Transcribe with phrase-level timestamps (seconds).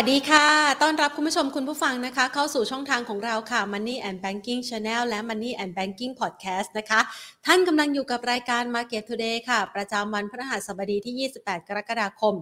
[0.00, 0.46] วัสดีค่ะ
[0.82, 7.00] ต้อนรับคุณผู้ชมคุณผู้ฟังนะคะ เข้าสู่ช่องทางของเราค่ะ Money and Banking Channel และ Money and Banking Podcast นะคะ
[7.46, 12.34] ท่านกำลังอยู่กับรายการ Market Today ค่ะ ประจำวันพฤหัสบดีที่ 28 กรกฎาคม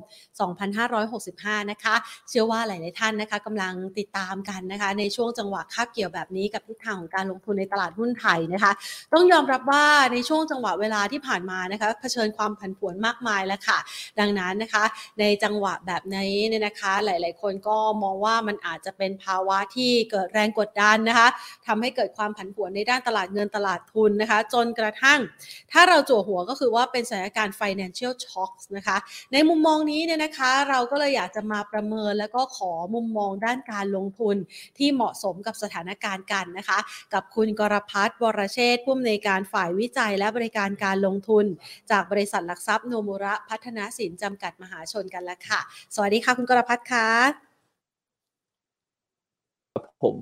[1.00, 1.94] 2565 นะคะ
[2.28, 8.72] เชื่อว่าหลาย ๆ ท่านนะคะกำลังติดตามกันนะคะ ในช่วงจังหวะคาบเกี่ยวแบบนี้กับทิศทางของการลงทุนในตลาดหุ้นไทยนะคะ
[9.12, 13.78] ต้องยอมรับว่าในช่วงจังหวะเวลาที่ผ่านมานะคะเผชิญความผันผวนมากมายแล้วค่ะ
[14.20, 14.84] ดังนั้นนะคะ
[15.20, 21.28] ในจังหวะแบบนี้เนี่ยนะคะ หลาย ๆ คนก็มองว่ามันอาจจะเป็นภาวะที่เกิดแรงกดดันนะคะ
[21.66, 25.20] ทำให้เกิดความผันผวนในด้านตลาดเงินตลาดทุนนะคะ จนกระทั่ง
[25.72, 28.96] ถ้าเราจั่วหัวก็คือว่าเป็นสถานการณ์ financial shocks นะคะ
[29.32, 34.36] ในมุมมองนี้เนี่ยนะคะเราก็เลยอยากจะมาประเมินแล้วก็ขอมุมมองด้านการลงทุน
[34.78, 36.78] ที่เหมาะสมกับสถานการณ์กันนะคะ
[37.14, 41.44] กับคุณกรพัฒน์วรเชษฐ์ผู้อำนวยการฝ่ายวิจัยและบริการการลงทุน
[41.90, 45.60] จากบริษัทหลักทรัพย์โนมุระพัฒนาสินจำกัดมหาชนกันแล้วค่ะ
[45.94, 47.35] สวัสดีค่ะ คุณกรพัฒน์ค่ะ
[50.02, 50.16] ผม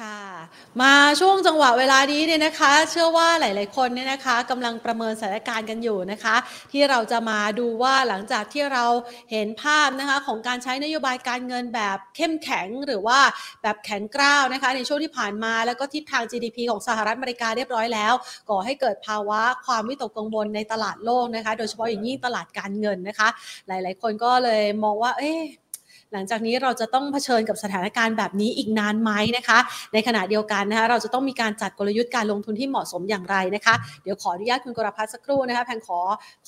[0.00, 0.20] ค่ะ
[0.82, 6.36] มาช่วงจังหวะเวลานี้เนี่ยนะคะ เชื่อว่าหลาย ๆ คนเนี่ยนะคะกำลังประเมินสถานการณ์กันอยู่นะคะ
[6.72, 8.84] ที่เราจะมาดูว่าหลังจากที่เรา
[9.30, 13.18] เห็นภาพนะคะของการใช้นโยบายการเงินแบบเข้มแข็งหรือว่า
[13.62, 18.12] แบบแข็งกร้าวนะคะ ในช่วงที่ผ่านมาแล้วก็ทิศทาง GDP ของสหรัฐอเมริกาเรียบร้อยแล้ว
[18.50, 23.28] ก่อให้เกิดภาวะความวิตกกังวลในตลาดโลกนะคะ โดยเฉพาะอย่างยิ่งตลาดการเงินนะคะ
[23.68, 25.40] หลาย ๆ คนก็เลยมองว่าเอ๊ะ
[26.12, 29.58] หลังจากนี้เราจะต้องเผชิญกับสถานการณ์แบบนี้อีกนานไหมนะคะ
[29.92, 35.98] ในขณะเดียวกันนะคะเราจะต้องมีการจัดกลยุทธ์การลงทุนที่เหมาะสมอย่างไรนะคะ เดี๋ยวขออนุญาตคุณกรพัฒน์สักครู่นะคะแพนขอ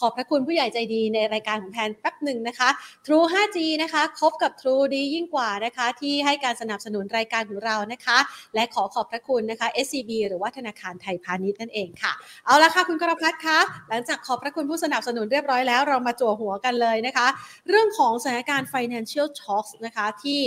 [0.01, 2.69] ขอบพระคุณผู้ใหญ่ใจดีในรายการของแพนแป๊บหนึ่งนะคะ
[3.07, 8.19] True 5G นะคะคบกับ True ดียิ่งกว่านะคะ ที่ให้การสนับสนุนรายการของเรานะคะ
[8.55, 12.13] และขอขอบพระคุณนะคะ SCB หรือว่าธนาคารไทยพาณิชย์นั่นเองค่ะ
[12.47, 17.27] เอาละค่ะคุณกรพัฒน์คะหลังจากขอบพระคุณผู้สนับสนุนเรียบร้อยแล้วเรามาจั่วหัวกันเลยนะคะ
[17.69, 20.41] เรื่องของสถานการณ์ financial shocks นะคะที่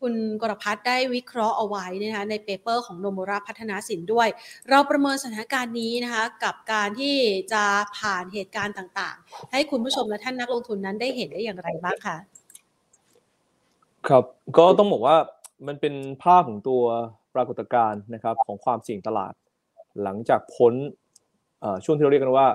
[0.00, 4.28] คุณกรพัฒน์ได้วิเคราะห์เอาไว้นะคะใน paper ของโนมูระพัฒนสินด้วย
[4.70, 7.16] เราประเมินสถานการณ์นี้นะคะกับการที่
[7.52, 7.64] จะ
[7.98, 12.16] ผ่านเหตุการณ์ต่างๆ ให้คุณผู้ชมและท่านนักลงทุนนั้นได้เห็นได้อย่างไรบ้างคะ
[14.08, 14.24] ครับ
[14.58, 15.16] ก็ต้องบอกว่า
[15.66, 16.82] มันเป็นภาพของตัว
[17.34, 19.32] ปรากฏการณ์นะครับของความเสี่ยงตลาด
[20.02, 20.74] หลังจากพ้น
[21.84, 22.46] ช่วงที่เราเรียกกันว่า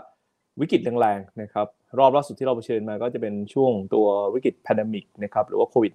[0.61, 1.67] วิกฤตแรงๆนะครับ
[1.99, 5.93] รอบล่าสุดที่เราเผชิญมาก็จะเป็นช่วงตัววิกฤตแพนดมิกนะครับหรือว่าโควิด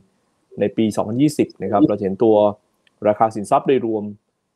[0.00, 0.84] -19 ในปี
[1.24, 2.36] 2020 นะครับเราเห็นตัว
[3.08, 4.04] ราคาสินทรัพย์โดยรวม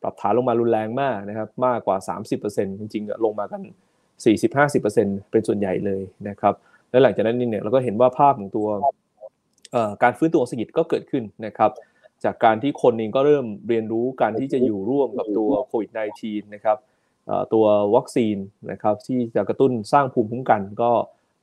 [0.02, 1.96] ปรับฐานลงมารุนแรงมากนะครับมากกว่า
[2.38, 3.62] 30%จริงๆลงมากัน
[4.26, 6.54] 40-50%เป็นส่วนใหญ่เลยนะครับ
[6.90, 8.68] และหลังจากนั้นเนี่ยเราก็เห็นว่าภาพของตัว
[10.02, 11.70] การฟื้นตัวของเศรษฐกิจก็เกิดขึ้นนะครับ
[12.24, 15.90] จากการที่คนเองก็เริ่มเรียนรู้การที่จะอยู่ร่วมกับตัวโควิด
[16.22, 16.76] -19 นะครับ
[17.52, 17.64] ตัว
[17.94, 18.36] วัคซีน
[18.70, 20.90] นะครับที่จะกระตุ้นสร้างภูมิคุ้มกัน ก็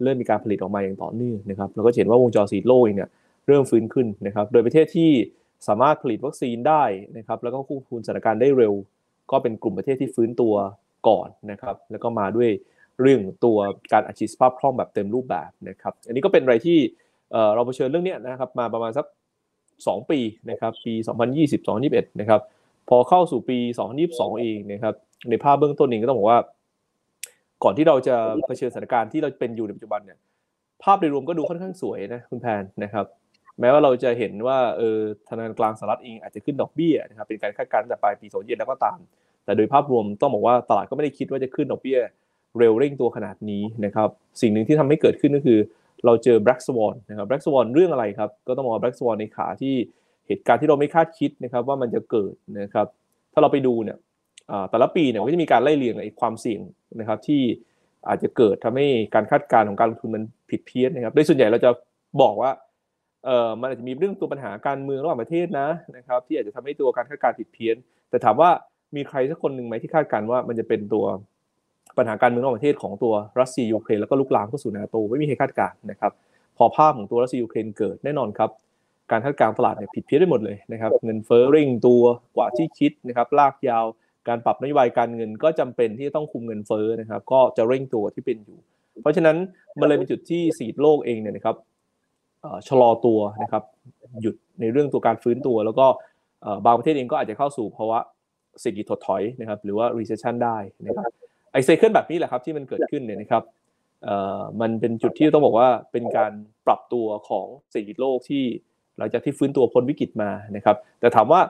[0.04, 3.10] เริ่มมีการผลิตออกมาอย่างต่อเนื่องนะครับเราก็เห็นว่าวงจรสีโลกเนี่ย
[3.48, 5.12] เริ่มฟื้นขึ้นนะครับโดยประเทศที่
[5.68, 6.84] สามารถผลิตวัคซีนได้
[7.18, 8.74] นะครับแล้วก็ควบคุมสถานการณ์ได้เร็ว
[9.32, 10.54] ก็เป็นกลุ่มประเทศที่ฟื้นตัว
[11.08, 12.50] ก่อนนะครับแล้วก็มาด้วย
[13.02, 13.58] เรื่องตัว
[13.92, 16.78] การอัดฉีดสภาพคล่องแบบเต็มรูปแบบนะครับอันนี้ก็เป็นอะไรที่
[17.32, 19.06] เเราเผชิญเรื่องนี้นะครับมาประมาณสัก
[19.58, 20.94] 2 ปีนะครับปี
[21.32, 22.42] 2020 2021 นะครับ
[22.90, 23.58] พอเข้าสู่ปี
[24.00, 24.94] 2022 เองนะครับ
[25.30, 26.40] ในภาพเบื้องต้นเองก็ต้องบอกว่า
[27.64, 28.16] ก่อนที่เราจะ
[28.48, 30.18] เผชิญสถานการณ์ที่เราเป็นอยู่ในปัจจุบันเนี่ย
[30.84, 33.06] ภาพโดยรวมก็ดูค่อนข้างสวยนะคุณแพนนะครับ
[33.60, 39.00] แม้ว่าเราจะเห็นว่าเออธนาคารกลางสหรัฐเองอาจจะขึ้นดอกเบี้ยนะครับเป็นการคาดการณ์ตั้งแต่ปลายปี2021แล้วก็ตาม
[39.46, 42.00] แต่โดยภาพรวมต้องบอกว่าตลาดก็ไม่ได้คิดว่าจะขึ้นดอกเบี้ย
[42.58, 44.10] เร็วเร่งตัวขนาดนี้นะครับ
[44.42, 45.60] สิ่งหนึ่งที่ทำให้เกิดขึ้นก็คือ
[46.06, 49.74] เราเจอ Black Swan นะครับ Black Swan เรื่องอะไรครับ ก็ต้องบอกว่า Black Swan ในขาที่
[50.28, 52.88] เหตุการณ์ที่เราไม่คาดคิดนะครับว่ามันจะเกิดนะครับ
[53.34, 53.98] ถ้าเราไปดูเนี่ย
[54.70, 56.62] แต่ละปีเนี่ยก็จะมีการไล่เรียงไอ้ความเสี่ยง
[57.00, 57.42] นะครับที่
[58.08, 61.70] อาจจะเกิดทำให้การคาดการณ์ของการลงทุนมันผิดเพี้ยนนะครับ โดยส่วนใหญ่เราจะ
[62.22, 62.52] บอกว่า
[63.26, 65.68] เออมันอาจจะมีเรื่องตัวปัญหาการเมืองระหว่างประเทศนะ
[65.98, 67.76] นะครับ ที่อาจจะทำให้ตัวการคาดการณ์ผิดเพี้ยน
[68.10, 68.50] แต่ถามว่า
[68.96, 71.06] มีใครสักคนหนึ่งไหมที่คาดการณ์ว่ามันจะเป็นตัว
[71.98, 76.12] ปัญหาการเมืองระหว่างประเทศของตัวรัสเซียยูเครนแล้วก็ลุกลามเข้าสู่นาโตไม่มีใครคาดการณ์นะครับ
[76.58, 78.50] พอภาพของตัวรัสเซียยูเครนเกิดแน่นอนครับ
[79.12, 82.04] การคาดการณ์ตลาดเนี่ยผิดเพี้ยนได้หมดเลยนะครับ เงินเฟ้อเร่งตัว
[82.36, 83.86] กว่าที่คิดนะครับลากยาว
[84.28, 88.60] การปรับนโยบายการเงินก็จำเป็นที่จะต้องคุมเงินเฟ้อนะครับ ก็จะเร่งตัวที่เป็นอยู่
[89.02, 89.38] เพราะฉะนั้น
[89.80, 91.56] มันเลยเป็นจุดที่สีดโลกเองเนี่ยนะครับ
[92.68, 93.64] ชะลอตัวนะครับ
[94.22, 95.86] หยุดในเรื่องตัวการฟื้นตัว แล้วก็
[96.66, 98.00] บางประเทศเองก็อาจจะเข้าสู่ภาวะ
[98.60, 101.06] เศรษฐกิจถดถอยนะครับหรือว่า recession ได้นะครับ
[101.52, 103.44] ไอเซเคิลแบบนี้แหละครับที่มันเกิดขึ้นเนี่ยนะครับ
[104.62, 106.32] มันเป็นจุดที่ต้องบอกว่าเป็นการ
[106.68, 108.44] ปรับตัวของเศรษฐกิจโลกที่
[108.98, 111.42] หลังจากที่ฟื้นตัวพ้นวิกฤตมานะครับ แต่ถามว่า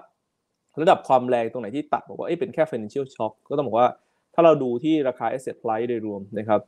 [0.81, 3.87] ระดับความแรงตรงไหนที่ตัดบอกว่าเอ้ยเป็นแค่ financial shock ก็ต้องบอกว่า
[4.33, 6.59] ถ้าเราดูที่ราคา asset price โดยรวมนะครับ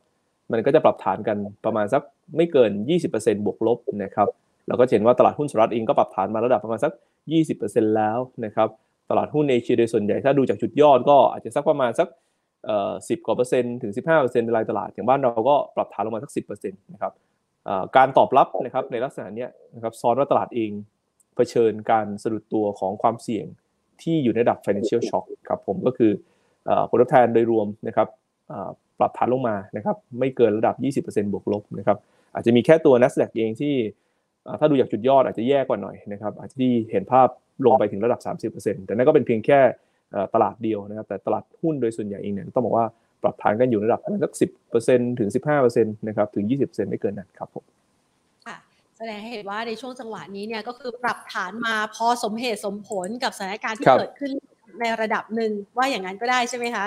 [0.52, 2.02] มันก็จะปรับฐานกันประมาณสัก
[2.36, 2.70] ไม่เกิน
[3.08, 4.28] 20%บวกลบนะครับ
[4.68, 6.92] เราก็เห็นว่าตลาดหุ้นสหรัฐเองก็ปรับฐานมาระดับประมาณสัก
[7.44, 8.68] 20%แล้วนะครับ
[9.10, 12.08] ตลาดหุ้นเอเชียโดยส่วนใหญ่ถ้าดูจากจุดยอดก็อาจจะสักประมาณสัก
[12.64, 17.12] เอ่อ10กว่าเปอร์เซ็นต์ถึง 15เปอร์เซ็นต์ในรายตลาดอย่างบ้านเราก็ปรับฐานลงมาสัก 10เปอร์เซ็นต์นะครับ
[17.96, 20.70] การตอบรับนะครับในลักษณะนี้นะครับซ้อนว่าตลาดเอง
[21.36, 23.46] เผชิญการสะดุดตัวของความเสี่ยง
[24.02, 26.10] ที่อยู่ในระดับ financial shock ครับผมก็คือ
[26.90, 28.08] ผลตอบแทนโดยรวมนะครับ
[28.98, 31.96] ปรับฐานลงมานะครับไม่เกินระดับ 20%บวกลบนะครับ
[32.34, 33.74] อาจจะมีแค่ตัว NASDAQ เองที่
[34.60, 37.28] ถ้าดูจากจุดยอดอาจจะแย่กว่าหน่อยนะครับอาจจะที่เห็นภาพ
[37.66, 38.16] ลงไปถึงระดั
[38.48, 39.60] บ 30%แต่นั่นก็เป็นเพียงแค่
[40.34, 42.86] ตลาดเดียวนะครับแต่ตลาดหุ้นโดยส่วนใหญ่เองเนี่ยต้องบอกว่า
[43.22, 44.32] ปรับฐานกันอยู่ระดับสัก
[44.76, 47.64] 10%ถึง 15%นะครับถึง 20%ไม่เกินนั้นครับผม
[48.98, 54.32] แสดงให้เห็นว่าในช่วงจังหวะนี้เนี่ยก็คือปรับฐานมาพอสมเหตุสมผลกับสถานการณ์ที่เกิดขึ้น
[54.80, 56.86] ในระดับหนึ่งว่าอย่างนั้นก็ได้ใช่ไหมคะ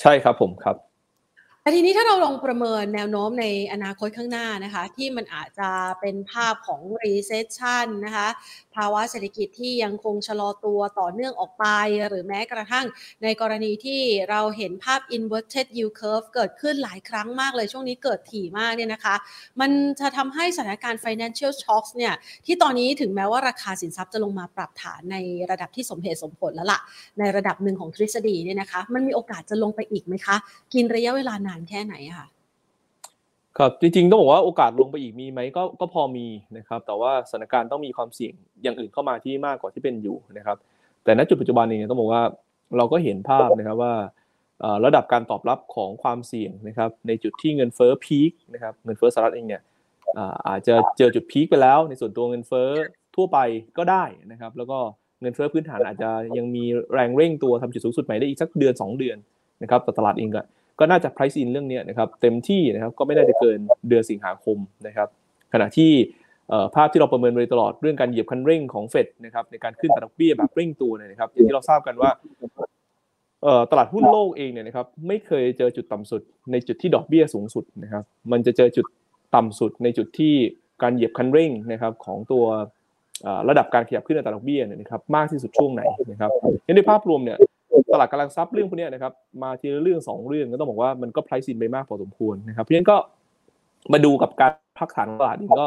[0.00, 0.76] ใช่ครับผมครับ
[1.68, 5.70] แต่ทีนี้ถ้าเราลองประเมินแนวโน้มในอนาคตข้างหน้านะคะ ที่มันอาจจะ
[6.00, 8.28] เป็นภาพของ recession นะคะ
[8.74, 11.66] ภาวะเศรษฐกิจที่ยังคงชะลอตัวต่อเนื่องออกไป
[12.08, 12.86] หรือแม้กระทั่ง
[13.22, 14.00] ในกรณีที่
[14.30, 19.14] เราเห็นภาพ inverted yield curve เกิดขึ้นหลายครั้งมากเลย ช่วงนี้เกิดถี่มากเนี่ยนะคะ
[19.60, 19.70] มัน
[20.00, 22.14] จะทำให้สถานการณ์ financial shocks เนี่ย
[22.46, 25.16] ที่ตอนนี้ถึงแม้ว่าราคาสินทรัพย์จะลงมาปรับฐานใน
[25.50, 26.80] ระดับที่สมเหตุสมผลแล้วละ่ะ
[27.18, 30.36] ในระดับหนึ่งของทฤษฎีเนี่ยนะคะ มันมีโอกาสจะลงไปอีกไหมคะ
[30.74, 32.28] กินระยะเวลานานแค่ไหนอะคะ
[33.58, 36.26] ครับจริงๆต้องบอกว่าโอกาสลงไปอีกมีไหมก็ก็พอมี
[36.56, 40.56] นะครับ แต่ว่าสถานการณ์ต้องมีความเสี่ยงอย่างอื่นเข้ามาที่มากกว่าที่เป็นอยู่นะครับ
[41.04, 42.22] แต่ณจุดปัจจุบันนี้ต้องบอกว่า
[42.76, 43.94] เราก็เห็นภาพนะครับว่า
[44.84, 49.62] ระดับการตอบรับของความเสี่ยงนะครับในจุดที่เงินเฟ้อพีคนะครับเงินเฟ้อสหรัฐเองเนี่ย
[50.48, 52.68] อาจจะเจอจุดพีคไปแล้ว ในส่วนตัวเงินเฟ้อ
[53.16, 53.38] ทั่วไป
[53.78, 54.78] ก็ได้นะครับ แล้วก็
[55.20, 59.16] เงินเฟ้อพื้นฐานอาจจะยังมีแรงเร่งตัวทำจุดสูงสุดใหม่ได้อีกสักเดือน 2 เดือน
[59.62, 60.42] นะครับแต่ตลาดเองก็
[60.78, 63.58] ก็น่าจะ price in เรื่องนี้นะครับเต็มที่นะครับก็ไม่ได้จะเกิน
[63.88, 65.08] เดือนสิงหาคมนะครับ
[65.52, 65.92] ขณะที่
[66.74, 72.10] ภาพที่เราประเมินไว้ตลอดเรื่องการเหยียบคันเร่งของเฟดนะครับในการขึ้นตดอกเบี้ยแบบเร่งตัวเนี่ยนะครับอย่างที่เราทราบกันว่า
[73.70, 76.22] ตลาดหุ้นโลกเองเนี่ยนะครับไม่เคยเจอจุดต่ำสุด
[76.52, 78.86] ในจุดที่ดอกเบี้ยสูงสุดนะครับมันจะเจอจุด
[79.34, 80.34] ต่ำสุดในจุดที่
[80.82, 82.44] การเหยียบคันเร่งนะครับของตัว
[83.48, 86.30] ระดับการขยับขึ้นในตลาดดอกเบี้ยเนี่ยนะครับมากที่สุดช่วงไหนนะครับ
[86.76, 87.38] ในภาพรวมเนี่ย
[87.92, 92.96] ตลาดกำลังซับเรื่องพวกนี้นะครับ มาทีละเรื่องสองเรื่องก็ต้องบอกว่ามันก็ไพรซินไปมากพอสมควรนะครับ เพราะฉะนั้นก็
[93.92, 95.66] มาดูกับการพักฐานตลาดเองก็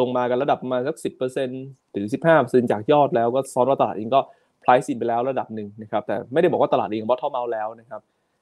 [0.00, 1.62] ลงมากันระดับมาสักสิบเปอร์เซ็นต์
[1.94, 4.20] ถึงสิบห้าเปอร์เซ็นต์จากยอดแล้วก็ซ้อนว่าตลาดเองก็
[4.60, 8.00] ไพรซินไปแล้วระดับหนึ่งนะครับ แต่ไม่ได้บอกว่าตลาดเองบอททอมเอาแล้วนะครับ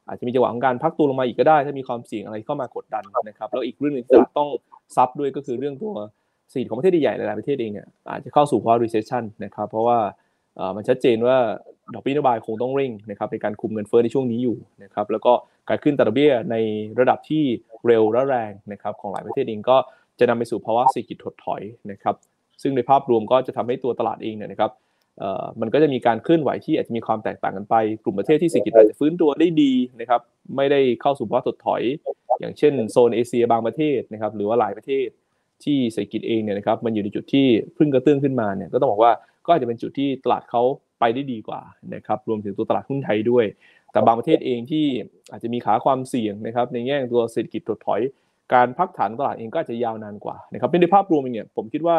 [0.08, 4.48] อาจจะมีจังหวะของการพักตัวลงมาอีกก็ได้ ถ้ามีความเสี่ยงอะไรเข้ามากดดันนะครับ แล้วอีกเรื่องหนึ่งที่ตลาดต้อง
[4.96, 5.94] ซับด้วยก็คือเรื่องตัว
[6.54, 9.98] สีของประเทศใหญ่หลายๆประเทศเองเนี่ยอาจจะเข้าสู่ภาวะ recession นะครับ เพราะว่า
[10.76, 11.38] มันชัดเจนว่า
[11.94, 15.32] ดอกเบี้ยนโยบายคงต้องเร่งนะครับในการคุมเงินเฟ้อในช่วงนี้อยู่นะครับแล้วก็
[15.68, 16.56] การขึ้นตดอกเบี้ยใน
[17.00, 17.42] ระดับที่
[17.86, 19.76] เร็วและแรงนะครับของหลายประเทศเองก็
[20.18, 22.14] จะนำไปสู่ภาวะเศรษฐกิจถดถอยนะครับ
[22.62, 24.70] ซึ่งในภาพรวมก็จะทำให้ตัวตลาดเองเนี่ยนะครับ
[25.60, 30.20] มันก็จะมีการเคลื่อนไหวที่อาจจะมีความแตกต่างกันไป กลุ่มประเทศที่เศรษฐกิจอาจจะฟื้นตัวได้ดีนะครับ
[30.56, 31.82] ไม่ได้เข้าสู่ภาวะถดถอย
[32.40, 35.06] อย่างเช่นโซนเอเชียบางประเทศนะครับหรือว่าหลายประเทศ
[35.64, 37.46] ที่เศรษฐกิจเองเนี่ยนะครับมันอยู่ในจุดที่
[37.76, 39.12] พึ่งกระเตื้องขึ้นมาเนี่ยก็ต้องบอกว่า
[39.46, 40.62] ก็อาจจะเป็นจุดที่ตลาดเขา
[41.04, 41.60] ไปได้ดีกว่า
[41.94, 43.44] นะครับรวมถึงตัวตลาดหุ้นไทยด้วย
[43.92, 44.84] แต่บางประเทศเองที่
[45.30, 48.00] อาจจะมีขาความเสี่ยงนะครับในแง่ตัวเศรษฐกิจถดถอย
[48.54, 51.96] การพักฐานตลาดเองก็อาจจะยาวนานกว่านะครับเป็นในภาพรวมเนี่ยผมคิดว่า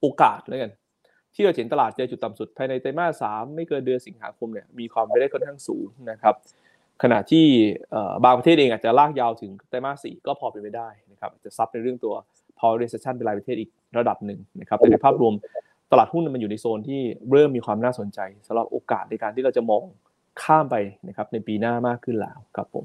[0.00, 0.70] โอกาสแล้วกัน
[1.34, 6.34] ที่เราเห็นตลาดเจอจุดต่ำสุดภายในไตรมาสสามไม่เกินเดือนสิงหาคมเนี่ยมีความไม่ได้ค่อนข้างสูงนะครับ
[7.02, 7.46] ขณะที่
[8.24, 12.14] บางประเทศเองอาจจะลากยาวถึงไตรมาสสี่ก็พอเป็นไปได้นะครับจะซับในเรื่องตัว
[12.58, 15.34] พอ recession เป็นรายประเทศอีกระดับหนึ่งนะครับแต่ในภาพรวม
[15.92, 17.00] ตลาดหุ้นมันอยู่ในโซนที่
[17.30, 19.82] เริ่มมีความน่าสนใจสำหรับโอกาสในการที่เราจะมอง
[20.42, 20.76] ข้ามไป
[21.08, 22.84] นะครับในปีหน้ามากขึ้นแล้วครับผม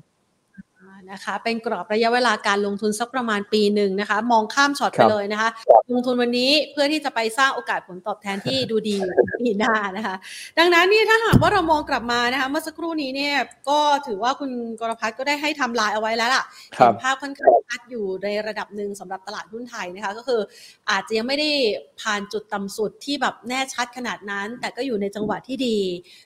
[1.14, 5.50] นะคะ เป็นกรอบระยะเวลาการลงทุนสักประมาณปีหนึ่งนะคะ มองข้ามช็อตไปเลยนะคะ
[5.92, 8.98] ลงทุนวันนี้เพื่อที่จะไปสร้างโอกาสผลตอบแทนที่ดูดี
[9.42, 10.16] ปีหน้านะคะ
[10.60, 13.36] ดังนั้นนี่ถ้าหากว่าเรามองกลับมานะคะ เมื่อสักครู่นี้เนี่ย
[13.70, 16.44] ก็ถือว่าคุณกรพัฒน์ก็ได้ให้ทำนายเอาไว้แล้วล่ะ
[16.76, 20.42] เห็นภาพค่อนข้างชัดอยู่ในระดับหนึ่งสำหรับตลาดหุ้นไทยนะคะ ก็คือ
[20.90, 21.50] อาจจะยังไม่ได้
[22.02, 25.78] ผ่านจุดต่ำสุดที่แบบแน่ชัดขนาดนั้น แต่ก็อยู่ในจังหวะที่ดี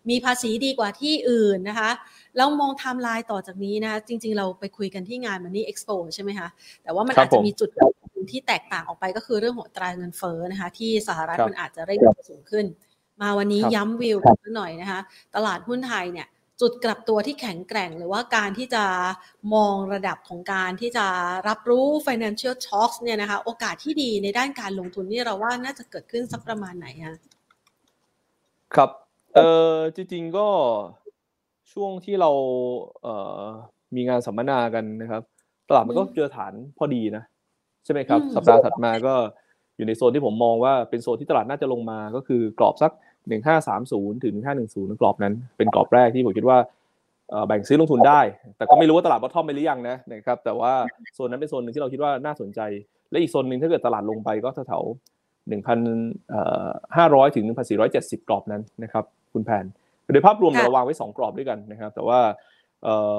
[0.09, 1.91] มีภาษีดีกว่าที่อื่นนะคะ
[2.35, 6.47] แล้วมองไทม์ไลน์ต่อจากนี้นะจริง ๆ เราไปคุยกันที่งาน Money Expoใช่ไหมคะ
[6.83, 7.69] แต่ว่ามันอาจจะมีจุด
[8.31, 11.99] ที่แตกต่างออกไปก็คือเรื่องของตราเงินเฟ้อนะคะที่สหรัฐมันอาจจะเร่ง
[12.29, 12.65] สูงขึ้น
[13.21, 14.99] มาวันนี้ย้ำวิวกันหน่อยนะคะ
[15.35, 16.27] ตลาดหุ้นไทยเนี่ย
[16.61, 18.83] จุดกลับตัวที่แข็งแกร่ง หรือว่าการที่จะ
[19.53, 21.05] มองระดับของการที่จะ
[21.47, 27.17] รับรู้ financial shocks เนี่ยนะคะ โอกาสที่ดีในด้านการลงทุนนี่เราว่าน่าจะเกิดขึ้นสักประมาณไหนคะ
[28.75, 28.89] ครับ
[29.35, 29.39] เอ
[29.73, 30.47] อจริงๆก็
[31.75, 32.31] ช่วงที่เรา
[33.01, 33.43] เอ่อ
[33.95, 35.21] มีงานสัมมนากันนะครับ
[35.69, 37.23] ตลาดมันก็เจอฐานพอดีนะ
[37.85, 39.13] ใช่ไหมครับ สัปดาห์ถัดมาก็
[39.77, 42.91] อยู่ในโซนที่ผมมองว่าเป็นโซนที่ตลาดน่าจะลงมาก็คือกรอบสัก
[43.57, 44.35] 1530 ถึง
[44.67, 46.57] 1510 กรอบนั้น เป็นกรอบแรกที่ผมคิดว่า
[47.47, 48.21] แบ่งซื้อลงทุนได้
[48.57, 50.73] แต่ก็ไม่รู้ว่าตลาดบอททอมไปหรือยังนะนะครับแต่ว่า
[51.13, 52.59] โซนนั้นเป็นโซนหนึ่งที่เราคิดว่าน่าสนใจ
[53.09, 54.83] และอีกโซนหนึ่งถ้าเกิดตลาดลงไปก็แถว
[55.49, 57.45] 1,500 ถึง
[57.87, 59.03] 1,470 กรอบนั้นนะครับ
[59.33, 59.65] คุณแพน
[60.11, 62.19] โดยภาพรวมเราวางไว้ 2 กรอบด้วยกันนะครับ แต่ว่า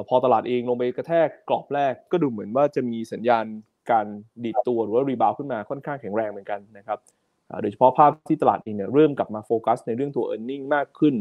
[0.08, 3.44] พอตลาดเองลงไปกระแทกกรอบแรกก็ดูเหมือนว่าจะมีสัญญาณ
[3.90, 4.06] การ
[4.44, 6.98] ดีดตัวหรือว่า rebound ขึ้นมาค่อนข้างแข็งแรงเหมือนกันนะครับ
[7.60, 11.14] โดยเฉพาะภาพที่ตลาดเองเนี่ยเริ่มกลับมาโฟกัสในเรื่องตัว e a r n i n g มากขึ้น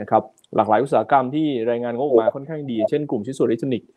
[0.00, 0.22] นะครับ
[0.56, 3.88] หลากหลายอุตสาหกรรมที่รายงานงบออกมาค่อนข้างดี เช่นกลุ่มชิ้นส่วนอิเล็กทรอนิกส์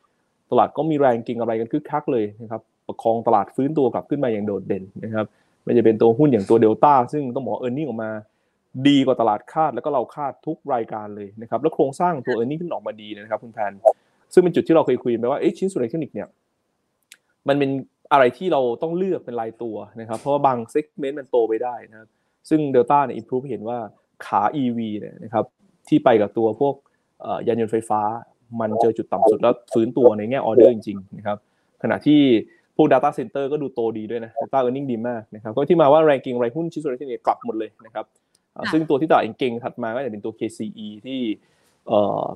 [0.51, 5.25] ตลาดก็มีแรงเก็งกำไรกันคึกคักเลยนะครับประคองตลาดฟื้นตัวกลับขึ้นมาอย่างโดดเด่นนะครับ
[5.63, 8.11] ไม่จะเป็นตัวหุ้นอย่างตัวเดลต้าซึ่งต้องบอก earning ออกมา
[8.87, 13.73] ดีกว่าตลาดคาดแล้วก็เราคาดทุกรายการเลยนะครับแล้วโครงสร้างตัว earning ขึ้นออกมาดีนะครับคุณแพน
[14.33, 16.27] ซึ่งเป็นจุดที่เราเคยคุยไปว่าเอ๊ะชิ้นส่วนอิเล็กทรอนิกส์เนี่ย
[17.47, 17.71] มันเป็น
[18.11, 22.09] อะไรที่เราต้องเลือกเป็นรายตัวนะครับ เพราะว่าบาง segment มันโตไปได้นะครับ
[22.49, 23.77] ซึ่งเดลต้าเนี่ย improve เห็นว่า
[24.25, 25.45] ขา EV เนี่ยนะครับ
[25.87, 26.75] ที่ไปกับตัวพวก
[27.47, 28.01] ยานยนต์ไฟฟ้า
[28.61, 31.37] มันเจอจุดต่ำสุดแล้วฟื้นตัวในแง่ออเดอร์จริงๆนะครับ
[31.83, 32.19] ขณะที่
[32.75, 38.05] พวก Data Center ก็ดูโตดีด้วยนะ Data Earning ดีมากนะครับก็ที่มาว่าแรงกิ้งรายหุ้นชิ้นส่วนที่นี่กลับหมดเลยนะครับ
[38.71, 41.19] ซึ่งตัวที่ตลาดเก่งถัดมาก็จะเป็นตัว KCE ที่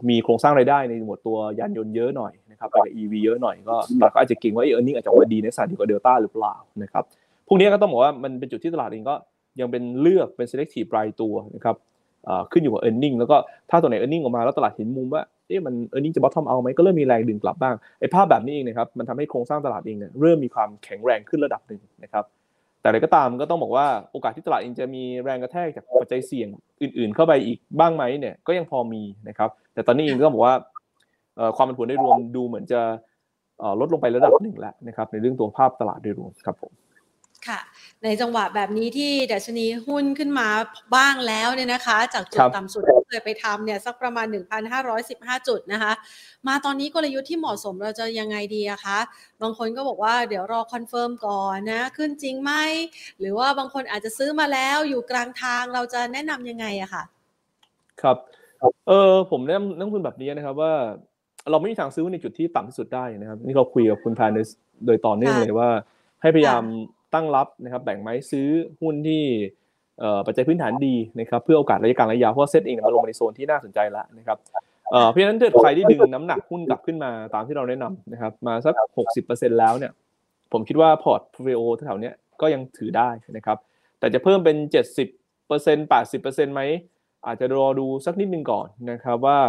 [0.09, 7.03] มีโครงสร้างรายได้ในหมวดตัวยานยนต์เยอะหน่อยนะครับไปกับ EV เยอะหน่อยก็ตลาดก็อาจจะเก่งว่าเออร์เน็งอาจจะมาดีในสายดีกว่าเดลต้าหรือเปล่านะครับ
[7.47, 9.15] พวกนี้ก็ต้องบอกว่ามันเป็นจุดที่ตลาดเองก็
[9.59, 11.75] ยังเป็นเลือกเป็น selective รายตัวนะครับ
[12.51, 13.37] ขึ้นอยู่กับ e a r n i n g แล้วก็
[13.69, 16.13] ถ้าตัวไหน e a r n i n g ออกมาแล้วตลาดเห็นมุมว่าเอ๊ะมัน e a r n i n g
[16.15, 22.23] จะ bottom out ไหมก็เริ่มมีแรงดึงกลับบ้างไอ้ภาพแบบนี้เองนะครับมันทำให้โครงสร้างตลาดเองเนี่ยเริ่มมีความแข็งแรงขึ้นระดับหนึ่งนะครับ
[22.85, 26.49] แต่อะไรก็ตามก็ต้องบอกว่าโอกาสที่ตลาดเองจะมีแรงกระแทกจากปัจจัยเสี่ยง
[26.81, 30.55] อื่น ๆ เข้าไปอีกบ้างไหมเนี่ยก็ยังพอมีนะครับ แต่ตอนนี้เองก็บอกว่า
[31.55, 32.81] ความผันผลได้รวมดูเหมือนจะ
[33.79, 36.71] ลดลงไประดับหนึ่งแล้วนะครับในเรื่องตัวภาพตลาดโดยรวมครับผม
[37.47, 37.59] ค่ะ
[38.05, 40.47] ในจังหวะแบบนี้ที่ดัชนีหุ้นขึ้นมา
[40.95, 44.25] บ้างแล้วเนี่ยนะคะ จากจุดต่ำสุดที่เคยไปทำเนี่ยสักประมาณ
[44.87, 45.91] 1,515 จุดนะคะ
[46.47, 48.99] มาตอนนี้กลยุทธ์ที่เหมาะสมเราจะยังไงดีอะคะ
[49.41, 52.51] บางคนก็บอกว่าเดี๋ยวรอคอนเฟิร์มก่อนนะ ขึ้นจริงไหม
[53.19, 57.03] หรือว่าบางคนอาจจะซื้อมาแล้วอยู่กลางทางเราจะแนะนำยังไงอะคะ
[58.01, 58.17] ครับ
[58.87, 60.73] เออผมแนะนำนักลงทุนแบบนี้นะครับว่า
[61.51, 64.31] เราไม่มีทางซื้อในจุดที่ต่ำที่สุดได้นะครับ นี่เราคุยกับคุณแพน
[64.85, 65.69] โดยต่อเนื่องเลยว่า
[66.21, 66.63] ให้พยายาม
[67.15, 68.47] ตั้งรับนะครับแบ่งไม้ซื้อ
[68.81, 69.23] หุ้นที่
[70.25, 74.37] ปัจจัยพื้นฐานดีนะครับเพื่อโอกาสระยะกลางระยะยาวเพราะเซตเองมาลงในโซนที่น่าสนใจแล้วนะครับ
[75.09, 78.75] เพราะฉะนั้นเกิดใครที่ดึงน้ำหนักหุ้นกลับขึ้นมาตามที่เราแนะนำนะครับมาสัก
[79.17, 79.91] 60%แล้วเนี่ย
[80.51, 83.57] ผมคิดว่า portfolio แถวเนี้ยก็ยังถือได้นะครับ
[83.99, 84.57] แต่จะเพิ่มเป็น
[85.23, 86.61] 70% 80%ไหม
[87.25, 89.39] อาจจะรอดูสักนิดนึงก่อนนะครับว่า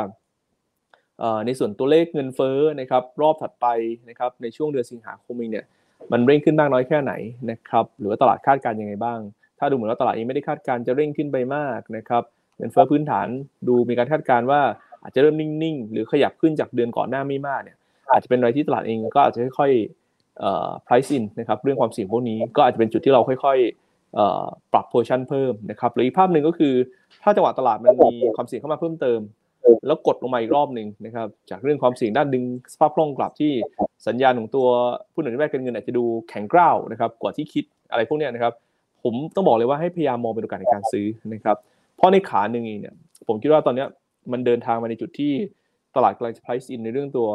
[1.47, 3.67] ในส่วนตัวเลขเงินเฟ้อนะครับรอบถัดไป
[4.09, 5.67] นะครับในช่วงเดือนสิงหาคมเองเนี่ย
[6.13, 7.13] มันเร่งขึ้นมากน้อยแค่ไหน
[7.51, 9.19] นะครับหรือว่าตลาดคาดการณ์ยังไงบ้าง
[9.59, 12.23] ถ้าดูเหมือนว่าตลาดเองไม่ได้คาดการณ์จะเร่งขึ้นไปมากนะครับ
[12.57, 13.29] เงินเฟ้อพื้นฐาน
[13.69, 14.61] ดูมีการคาดการว่า
[15.03, 17.77] อาจจะเริ่มนิ่งๆ หรือขยับขึ้นจากเดือนก่อนหน้าไม่มากเนี่ย
[18.13, 26.75] อาจจะเป็นอะไรที่ตลาดเองก็อาจจะค่อยๆ price in นะครับเรื่องความเสี่ยงพวกนี้ก็อาจจะเป็นจุดที่เราค่อยๆปรับ position เพิ่มนะครับหรืออีกภาพหนึ่งก็คือ
[27.23, 29.21] ถ้าจังหวะตลาดมันมีความเสี่ยงเข้ามาเพิ่มเติม
[29.87, 33.53] แล้วกดลงมาอีกรอบหนึ่งนะครับจากเรื่องความเสี่ยงด้านดึงสภาพคล่องกลับที่
[34.07, 34.67] สัญญาณของตัว
[35.13, 38.53] ผู้หนุนแม่การเงินอาจจะดูแข็งกร้าวนะครับกว่าที่คิดอะไรพวกนี้นะครับ
[39.03, 41.57] ผมต้องบอกเลยว่าให้พยายามมองเป็นโอกาสในการซื้อนะครับ
[41.97, 42.95] เพราะในขาหนึ่งเองเนี่ย
[43.29, 43.85] ผมคิดว่าตอนนี้
[44.33, 45.33] มันเดินทางมาในจุดที่
[45.97, 47.29] ตลาดกำลังจะ price in ในเรื่องตัว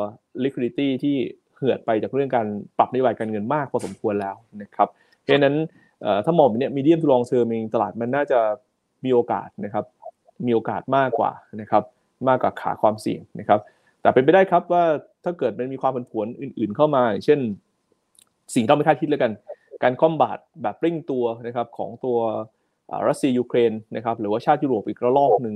[0.43, 1.15] liquidity ที่
[1.55, 4.87] เหือดไปจากเรื่องการปรับนโยบายการเงินมากพอสมควรแล้วนะครับ
[5.21, 5.55] เพราะฉะนั้น
[6.25, 8.39] ถ้ามองแบบนี้ medium to long term นี่ตลาดมันน่าจะ
[9.05, 9.85] มีโอกาสนะครับ
[10.45, 11.83] มีโอกาสมากกว่านะครับ
[12.27, 13.59] มากกว่าขาความเสี่ยงนะครับ
[14.01, 14.83] แต่เป็นไปได้ครับว่า
[15.23, 17.39] ถ้าเกิดมันมีความผันผวนอื่น ๆ เข้ามา เช่น
[18.55, 19.31] สิ่งที่เราไม่คาดคิดแล้วกัน
[19.83, 22.17] การคอมบาดแบบเร่งตัวนะครับของตัว
[23.07, 25.55] รัสเซียยูเครนนะครับหรือว่าชาติยุโรปอีกระลอกหนึ่ง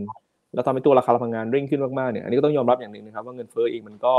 [0.53, 4.13] แล้วทำให้ตัวราคาพลังงานเร่งขึ้นมากๆเนี่ยอันนี้ก็ต้องยอมรับอย่างหนึ่งนะครับว่าเงินเฟ้อเองมันก็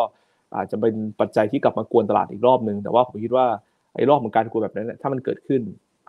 [0.57, 3.47] อาจจะเป็นปัจจัยที่กลับมากวนตลาดอีกรอบหนึ่งแต่ว่าผมคิดว่า
[3.95, 5.62] ไอ้รอบของการกวนแบบนั้นถ้ามันเกิดขึ้น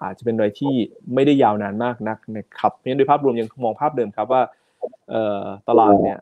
[0.04, 0.74] อาจจะเป็นอะไรที่
[1.14, 4.42] ไม่ได้ยาวนานมากนักนะครับเพราะฉะนั้นโดยภาพรวมยังมองภาพเดิมครับว่า
[5.70, 6.18] ตลาดเนี่ย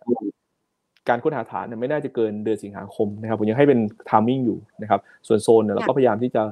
[1.09, 3.79] การค้นหาฐานเนี่ยไม่น่าจะเกินเดือนสิงหาคมนะครับผมยังให้เป็น
[4.09, 6.43] timing อยู่นะครับส่วนโซนเนี่ยเราก็พยายามที่จะ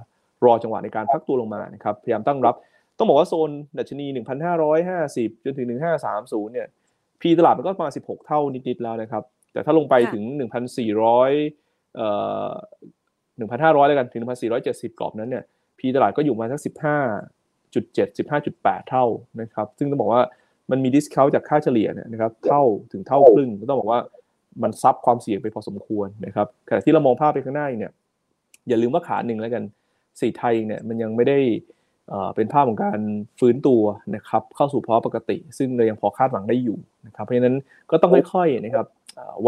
[0.46, 2.56] รอจังหวะในการพักตัวลงมานะครับพยายามตั้งรับ
[2.98, 4.06] ต้องบอกว่าโซนดัชนี
[4.76, 5.68] 1,550 จนถึง
[6.10, 6.68] 1,530 เนี่ย
[7.22, 10.24] P/E ตลาดมันก็ประมาณ 16 เท่านิดๆแล้วนะครับ แต่ถ้าลงไปถึง
[10.92, 12.08] 1,400เอ่
[12.48, 12.52] อ
[13.38, 14.22] 1,500 แล้วกันถึง
[14.60, 15.44] 1,470 กรอบนั้นเนี่ย
[15.80, 19.06] P/E ตลาดก็อยู่มาสัก 15.7 15.8 เท่า
[19.42, 20.22] นะครับ ซึ่งต้องบอกว่า
[20.72, 24.00] มันมี discount จากค่าเฉลี่ยเนี่ยนะครับเท่าถึงเท่าครึ่งก็ต้องบอกว่า
[24.64, 27.94] มันซับความเสี่ยงไปพอสมควรนะครับขณะที่เรามองภาพไปข้างหน้าเนี่ย
[28.68, 29.64] อย่าลืมว่าขาหนึ่งแล้วกัน
[30.20, 31.40] สีไทยเนี่ยมันยังไม่ได้
[32.36, 33.00] เป็นภาพของการ
[33.40, 33.82] ฟื้นตัว
[34.16, 37.56] นะครับเข้าสู่ภาวะปกติ ซึ่งเรายังพอคาดหวังได้อยู่นะครับเพราะฉะนั้น
[37.92, 38.88] ก็ต้องค่อยๆนะครับ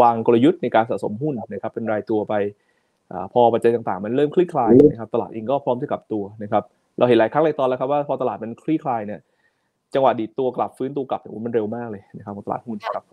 [0.00, 2.34] วางกลยุทธ์ในการสะสมหุ้นนะครับเป็นรายตัวไป
[3.32, 6.62] พอปัจจัยต่างๆ มันเริ่มคลี่คลายนะครับตลาดเองก็พร้อมที่กลับตัวนะครับ
[6.98, 9.20] เราเห็นหลายครั้งเลยตอนแล้วครับว่าพอตลาดมันคลี่คลายเนี่ย
[9.94, 13.12] จังหวะดีดตัวกลับฟื้นตัวกลับเนี่ยมันเร็วมากเลยนะครับตลาดหุ้นครับผ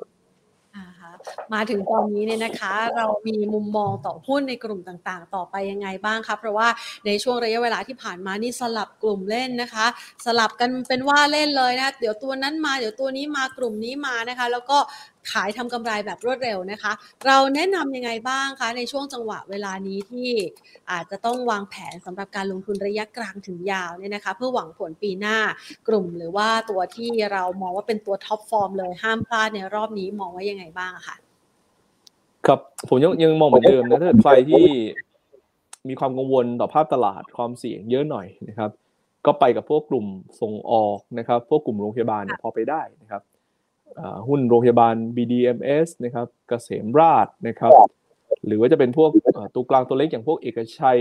[1.53, 6.68] มาถึงตอนนี้เนี่ยนะคะ เรามีมุมมองต่อหุ้นในกลุ่มต่างๆ ต่อไปยังไงบ้างคะเพราะว่า
[7.06, 9.86] ในช่วงระยะเวลาที่ผ่านมานี่สลับกลุ่มเล่นนะคะ
[10.25, 14.77] สลับกันเป็นว่าเล่นเลยนะ เดี๋ยวตัวนั้นมาเดี๋ยวตัวนี้มากลุ่มนี้มานะคะ แล้วก็
[15.32, 16.92] ขายทำกำไรแบบรวดเร็วนะคะ
[17.27, 20.30] เราแนะนำยังไงบ้างคะในช่วงจังหวะเวลานี้ที่
[20.92, 25.38] อาจจะต้องวางแผนสำหรับการลงทุนระยะกลางถึงยาวเนี่ยนะคะ เพื่อหวังผลปีหน้า
[25.88, 31.15] กลุ่มหรือว่าตัวที่เรามองว่าเป็นตัวท็อปฟอร์มเลยห้ามพลาดในรอบนี้มองว่ายังไงบ้างคะ
[32.48, 34.65] ครับผมยังยังมองเหมือนเดิมนะถ้าเกิดใครที่
[35.88, 38.72] มีความกังวลต่อภาพตลาดความเสี่ยงเยอะหน่อยนะครับ
[39.25, 40.06] ก็ไปกับพวกกลุ่ม
[40.42, 43.22] ส่งออกนะครับ พวกกลุ่มโรงพยาบาลพอไปได้นะครับ
[44.27, 47.71] หุ้นโรงพยาบาล BDMS นะครับเกษมราชนะครับ
[48.47, 49.09] หรือว่าจะเป็นพวก
[49.55, 51.00] ตัวกลางตัวเล็กอย่างพวกเอกชัย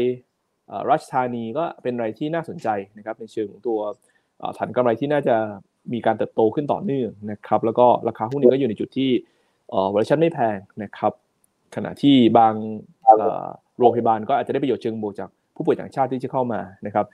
[0.91, 3.79] ราชธานีก็เป็นอะไรที่น่าสนใจนะครับ ในเชิงของตัว
[4.59, 5.37] ฐานกำไรที่น่าจะ
[5.93, 9.11] มีการเติบโตขึ้นต่อเนื่องนะครับ แล้วก็ราคาหุ้นนี้ก็อยู่ในจุดที่
[9.95, 11.13] วอลชั่นไม่แพงนะครับ
[11.77, 12.55] ขณะที่บาง
[13.79, 17.07] โรงพยาบาลก็อาจจะได้ประโยชน์เชิงบวกจากผู้ป่วยต่างชาติที่จะเข้ามานะครับ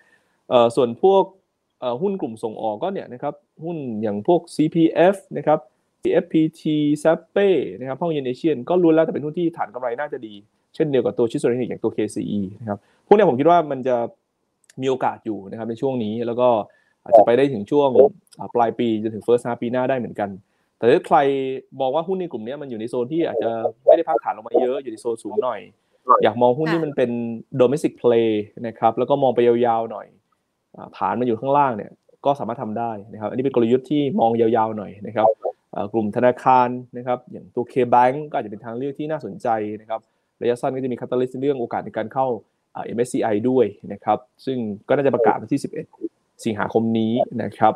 [0.76, 1.22] ส่วนพวก
[2.02, 5.58] หุ้นกลุ่มส่งออกก็เนี่ยนะครับหุ้นอย่างพวก CPF นะครับ
[6.22, 6.62] FPT
[7.02, 7.38] s a p p
[7.80, 10.34] นะครับห้องเยนเอเชียนก็รู้แล้วแต่เป็นหุ้นที่ฐานกำไรน่าจะดี
[10.74, 13.96] เช่นเดียวกับตัวชิสโซนิกอย่างตัว KCE นะครับพวกนี้ผมคิดว่ามันจะ
[14.80, 16.48] มีโอกาสอยู่นะครับในช่วงนี้แล้วก็
[17.04, 17.88] อาจจะไปได้ถึงช่วง
[18.54, 20.30] ปลายปีจนถึง first half ปีหน้าได้เหมือนกัน
[20.78, 21.18] แต่ถ้าใคร
[21.80, 23.50] บอกว่าหุ้นในกลุ่มนี้มันอยู่ในโซนที่อาจจะ
[23.86, 25.60] ไม่ได้พักฐานลงมาเยอะอยู่ในโซนสูงหน่อย
[26.22, 27.10] อยากมองหุ้นที่มันเป็น
[27.60, 28.30] domestic play
[28.66, 30.06] นะครับแล้วก็มองไปยาวๆหน่อย
[30.98, 31.90] ฐานมันอยู่ข้างล่างเนี่ย
[32.24, 35.26] ก็สามารถทำได้นะครับอันนี้เป็นกลยุทธ์ที่มองยาวๆหน่อยนะครับ
[35.92, 39.48] กลุ่มธนาคารนะครับอย่างตัว K-Bank ก็อาจจะเป็นทางเลือกที่น่าสนใจ
[39.80, 40.00] นะครับ
[40.42, 42.26] ระยะสั้นก็จะมีคาตาลิสต์เรื่องโอกาสในการเข้า
[42.96, 45.60] MSCI ด้วยนะครับซึ่งก็น่าจะประกาศวันที่
[46.00, 47.74] 11 สิงหาคมนี้นะครับ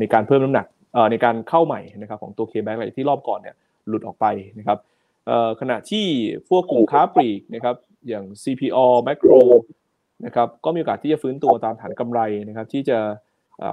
[0.00, 0.66] ในการเพิ่มน้ำหนัก
[1.10, 3.56] ในการเข้าใหม่นะครับของตัว K-Bank อะไรที่รอบก่อนเนี่ย
[3.88, 4.26] หลุดออกไป
[4.58, 4.78] นะครับ
[5.60, 6.06] ขณะที่
[6.48, 7.76] พวกกลุ่มค้าปลีกนะครับ
[8.08, 9.40] อย่าง CPO Macro
[10.26, 12.98] นะครับก็มีโอกาสที่จะฟื้นตัวตามฐานกำไรนะครับ ที่จะ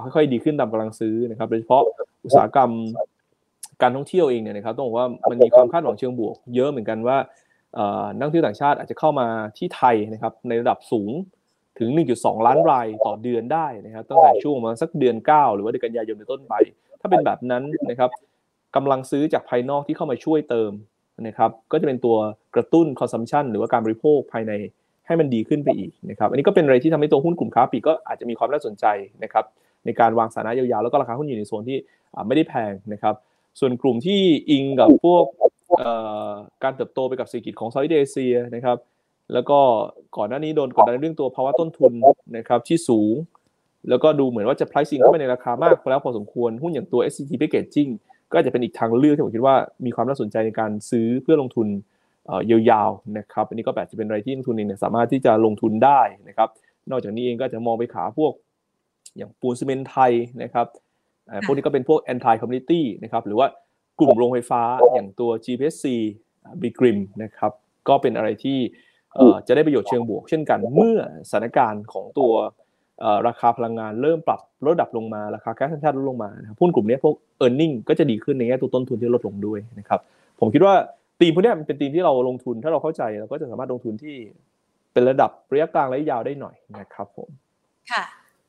[0.02, 1.82] ค่อยๆดีขึ้นตามกำลังซื้อนะครับโดยเฉพาะ
[2.24, 2.70] อุตสาหกรรม
[3.82, 7.18] การท่องเที่ยวเองเนี่ยนะครับต้องบอกว่ามันมีความคาดหวังเชิงบวก เยอะเหมือนกันว่า
[8.16, 9.26] นักท่องเที่ยวต่างชาติอาจจะเข้ามา
[9.58, 11.10] ที่ไทยนะครับในระดับสูง
[11.78, 16.54] ถึง 1.2 ล้านรายต่อเดือนได้นะครับตั้งแต่ช่วงมาสักเดือน 9 หรือว่าเดือนกันยายนเป็นต้นไป
[17.00, 18.10] ถ้าเป็นแบบนั้นนะครับ
[18.76, 20.72] กำลังซื้อจากภายนอกที่เข้ามาช่วยเติม
[21.26, 22.16] นะครับก็จะเป็นตัว
[22.54, 24.52] กระตุ้น consumption หรือว่าการบริโภคภายใน
[25.08, 28.84] ให้มันดีขึ้นไปอีกนะครับอันนี้ก็เป็นอะไรที่ทำให้ตัวหุ้นกลุ่มค้าปลีกก็อาจจะมีความน่าสนใจ
[29.22, 29.44] นะครับ
[29.84, 31.78] ในการวางสถานะยาวๆ แล้วก็ราคาหุ้นอยู่ในโซนที่
[32.26, 33.14] ไม่ได้แพงนะครับ
[33.60, 35.24] ส่วนกลุ่มที่อิงกับพวก
[36.62, 38.76] การเติบโตไปกับเศรษฐกิจของเซาท์เอเชียนะครับ
[39.32, 39.58] แล้วก็
[40.16, 41.92] ก่อนหน้านี้โดนกดดันเรื่องตัวภาวะต้นทุน
[42.36, 43.14] นะครับที่สูง
[43.88, 47.90] แล้วก็ดูเหมือนว่าจะ pricing เข้าไปในราคามากแล้วพอสมควรหุ้นอย่างตัว SCG Packaging
[48.32, 51.68] ก็จะเป็นอีกทางเลือกที่ผมคิดว่ามีความน่าสนใจในการซื้อเพื่อลงทุน
[52.50, 56.48] ยาวๆนะครับอันนี้ก็แบบจะเป็นอะไรที่ลงทุนเองเนี่ยสามารถที่จะลงทุนได้นะครับ
[56.90, 58.32] นอกจากนี้เองก็จะมองไปขาพวก
[59.16, 60.12] อย่างปูนซีเมนต์ไทย
[60.42, 60.66] นะครับ
[61.44, 63.46] พวกนี้ก็เป็นพวก anti community นะครับหรือว่า
[63.98, 64.62] กลุ่มโรงไฟฟ้า
[64.94, 65.86] อย่างตัว GPSC
[66.62, 67.52] b i g r i m นะครับ
[67.88, 68.58] ก็เป็นอะไรที่
[69.46, 70.98] จะได้ประโยชน์เชิงบวก เช่นกันเมื่อ
[71.30, 72.32] สถานการณ์ของตัว
[73.28, 77.14] ราคาพลังงานเริ่มปรับลดดับลงมาราคาแก๊สธรรมชาติลดลงมาหุ้นกลุ่มนี้พวก
[77.44, 80.00] e a r n i n g ก็จะดีขึ้นในแง่ตัวต้นทุนที่ลดลงด้วยนะครับ
[80.40, 80.74] ผมคิดว่า
[81.20, 84.16] ตีมพวกนี้มันเป็นตีมที่เราลงทุนถ้าเราเข้าใจเราก็จะสามารถลงทุนที่
[84.92, 87.28] เป็นระดับระยะกลางระยะยาวได้หน่อยนะครับผม
[87.90, 88.02] ค่ะ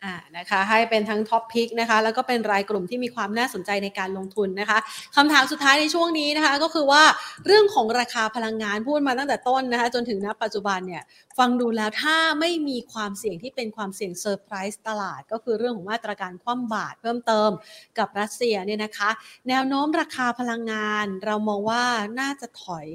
[0.06, 4.78] อ่านะคะให้เป็นทั้ง top pick นะคะแล้วก็เป็นรายกลุ่มที่มีความน่าสนใจในการลงทุนนะคะ
[5.16, 7.04] คำถามสุดท้ายในช่วงนี้นะคะก็คือว่า
[7.46, 11.04] เรื่องของราคาพลังงานพูดมาตั้งแต่ต้นนะคะจนถึงณปัจจุบันเนี่ย
[11.38, 17.50] ฟังดูแล้วถ้าไม่มีความเสี่ยงที่เป็นความเสี่ยงเซอร์ไพรส์ตลาด ก็คือเรื่องของมาตรการคว่ำบาตรเพิ่มเติม
[17.98, 19.10] กับรัสเซียเนี่ยนะคะ
[19.50, 21.84] แนวโน้มราคาพลังงาน เรามองว่า
[22.20, 22.88] น่าจะถอย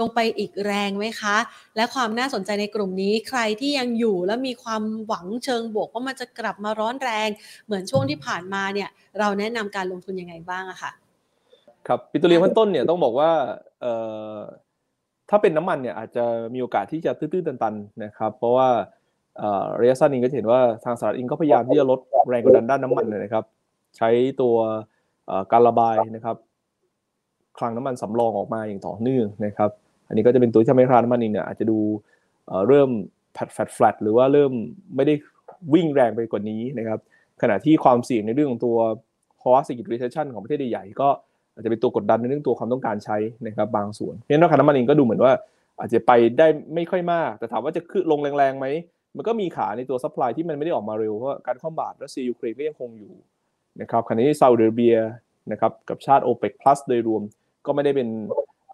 [0.00, 1.36] ลงไปอีกแรงไหมคะ
[1.76, 7.28] และความน่าสนใจในกลุ่มนี้ใครที่ยังอยู่และมีความหวังเชิงบวกว่ามันจะกลับมาร้อนแรง
[7.66, 10.90] เหมือนช่วงที่ผ่านมาเนี่ย เราแนะนำการลงทุนยังไงบ้างอะคะ
[11.86, 13.30] ครับปิโตรเลียมขั้นต้นเนี่ยต้องบอกว่า
[15.30, 18.68] ถ้าเป็นน้ำมันเนี่ยอาจจะมีโอกาสที่จะตื้อๆตันๆนะครับ เพราะว่า
[19.80, 23.44] ระยะสั้นเองก็เห็นว่าทางสหรัฐเองก็พยายามที่จะลดแรงกดดันด้านน้ำมันนะครับ
[23.96, 24.08] ใช้
[24.40, 24.56] ตัว
[25.52, 26.36] การระบายนะครับ
[27.58, 29.70] คลังน้ำมันสำรองออกมาอย่างต่อเนื่องนะครับ
[30.08, 31.78] อันนี้ก็จะเป็นตัวที่ทำให้ราคาน้ำมันเองเนี่ยอาจจะดู
[32.68, 32.90] เริ่ม
[33.34, 34.52] แฟดแฟดหรือว่าเริ่ม
[34.96, 35.14] ไม่ได้
[35.74, 36.98] วิ่งแรงไปกว่านี้นะครับ
[37.42, 38.76] ขณะที่ความเสี่ยงในเรื่องของตัว
[39.40, 41.08] ภาวะเศรษฐกิจ recession ของประเทศใหญ่ก็
[41.54, 43.16] อาจจะเป็นตัวกดดันในเรื่องตัวความต้องการใช้
[43.46, 45.32] นะครับบางส่วนเพราะฉะนั้นราคาน้ำมันเองก็ดูเหมือนว่า
[45.80, 48.66] อาจจะไปได้ไม่ค่อยมาก แต่ถามว่าจะขึ้นลงแรงๆไหม
[49.16, 53.12] มันก็มีขาในตัว supply ที่มันไม่ได้ออกมาเร็วเพราะการคว่ำบาตรรัสเซียยูเครนก็ยังคงอยู่
[53.80, 54.96] นะครับขณะที่ซาอุดิอาระเบีย
[55.52, 57.22] นะครับกับชาติ OPEC plus โดยรวม
[57.66, 58.08] ก็ไม่ได้เป็น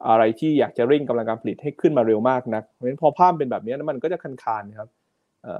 [0.08, 4.88] อะไรที่อยากจะเร่งกำลังการผลิตให้ขึ้นมาเร็วมากนะเพราะฉะนั้นพอภาพเป็นแบบนี้น้ำมันก็จะคันคานนะครับ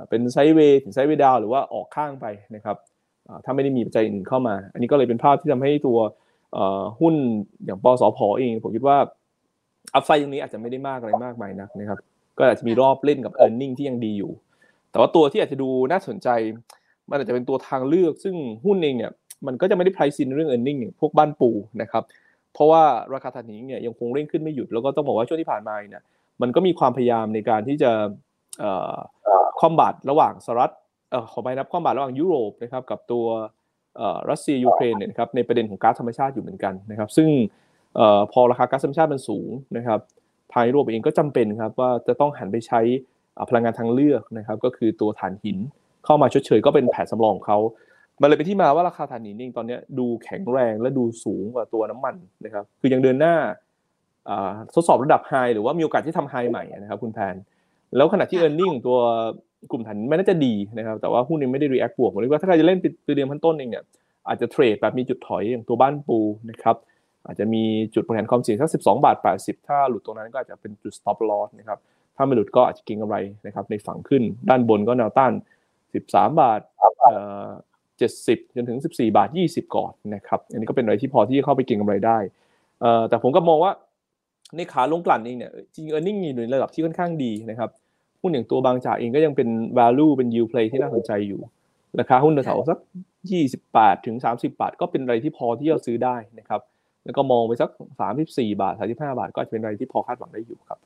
[0.08, 2.76] เป็น sideway ถึง sideway down หรือว่าออกข้างไปนะครับ
[3.44, 5.98] ถ้าไม่ได้มีปัจจัยอื่นเข้ามา อันนี้ก็เลยเป็นภาพที่ทำให้ตัว
[7.00, 7.14] หุ้น
[7.64, 8.96] อย่างปสพอเอง ผมคิดว่า
[9.94, 11.98] อัพไซด์ตรงนี้อาจจะไม่ได้มากอะไรมากมายนักนะครับ
[12.38, 14.32] ก็อาจจะมีรอบเล่นกับ e a r n i n g ที่ยังดีอยู่
[14.90, 16.28] แต่ว่าตัวที่อาจจะดูน่าสนใจ
[17.08, 19.12] มันอาจจะเป็นตัวทางเลือก ซึ่งหุ้นเองเนี่ย
[19.46, 21.50] มันก็จะไม่ได้ price in เรื่อง e a r n i n g อย่างพวกบ้านปู
[21.82, 22.02] นะครับ
[22.54, 22.82] เพราะว่า
[23.14, 26.04] ราคาถ่านหินเนี่ยยังคงเร่งขึ้นไม่หยุดแล้วก็ต้องบอกว่าช่วงที่ผ่านมาเนี่ย
[26.42, 27.90] มันก็มีความพยายามในการที่จะ
[29.60, 30.72] คอมบัตระหว่างสหรัฐ
[31.32, 33.26] ขอไปนับคอมบัตระหว่างยุโรปนะครับกับตัว
[34.30, 37.28] รัสเซียยูเครนเนี่ยครับในประเด็นของก๊าซธรรมชาติอยู่เหมือนกันนะครับ ซึ่ง
[38.32, 40.00] พอราคาก๊าซธรรมชาติมันสูงนะครับ
[40.52, 42.80] ทางยุโรปเองก็จำเป็นครับว่าจะต้องหันไปใช้
[43.48, 45.58] พลังงานทางเลือกนะครับ ก็คือตัวถ่านหิน
[46.04, 47.58] เข้ามาชดเชยก็เป็นแผนสำรองเขา
[48.20, 53.34] มันเลยเป็นที่มาว่าราคาถ่านหินเองตอนนี้ดูแข็งแรงและดูสูงกว่าตัวน้ำมันนะครับ คือยังเดินหน้า
[54.74, 57.34] ทดสอบระดับไฮหรือว่ามีโอกาสที่ทำไฮใหม่นะครับคุณแพน
[57.96, 58.98] แล้วขณะที่ e a r n i n g ตัว
[59.70, 63.84] กลุ่มฐานไม่น่าจะดีนะครับ แต่ว่าหุ้นยังไม่ได้ react บวกผมเรียกว่าถ้าใครจะเล่นปีเดียมขั้นต้นเองเนี่ย
[64.28, 66.18] อาจจะเทรดแบบมีจุดถอยอย่างตัวบ้านปู
[66.50, 66.76] นะครับ
[67.26, 67.62] อาจจะมี
[67.94, 71.78] จุดบริหารความเสี่ยงสัก 12 บาท 80 ถ้าหลุดตรงนั้นก็อาจจะเป็นจุด stop loss นะครับ
[72.16, 75.32] ถ้าไม่หลุดก็อาจจะเก็งกำไรนะครับในฝั่งขึ้นด้านบนก็แนวต้าน
[75.84, 76.60] 13 บาท
[77.00, 77.46] เอ่อ
[78.02, 82.18] 70 จนถึง 14 บาท 20 ก่อนนะครับ อันนี้ก็เป็นอะไรที่พอที่จะเข้าไปเก็งกำไรได้
[82.80, 83.72] เอ่อแต่ผมก็มองว่า
[84.56, 87.70] ในขาลงกลั่นเองเนี่ยจริง earning อยู่ในระดับที่ค่อนข้างดีนะครับ
[88.20, 91.40] หุ้นอย่างตัวบางจากเองก็ยังเป็น value เป็น yield play ที่น่าสนใจอยู่
[92.00, 92.78] ราคาหุ้นแถวสัก
[93.42, 96.60] 28 ถึง 30 บาท ก็เป็นอะไรที่พอที่จะซื้อได้นะครับ
[97.04, 97.70] แล้วก็มองไปสัก
[98.10, 100.78] 34 บาท 35 บาท ก็จะเป็นอะไรที่พอคาดหวังได้อยู่ครับ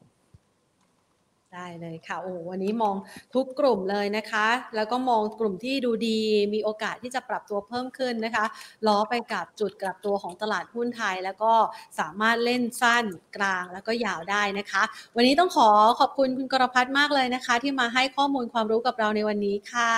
[1.56, 2.96] ได้เลยค่ะ โอ้วันนี้มอง
[3.34, 6.20] ทุกกลุ่มเลยนะคะ แล้วก็มองกลุ่มที่ดูดี
[6.54, 8.44] มีโอกาสที่จะปรับตัวเพิ่มขึ้นนะคะ
[8.86, 11.52] ล้อไปกับจุดกลับตัวของตลาดหุ้นไทย แล้วก็
[12.00, 13.04] สามารถเล่นสั้น
[13.36, 14.82] กลางแล้วก็ยาวได้นะคะ
[15.16, 15.68] วันนี้ต้องขอ
[16.00, 19.92] ขอบคุณคุณกรพัฒน์มากเลยนะคะ ที่มาให้ข้อมูลความรู้กับเราในวันนี้ค่ะ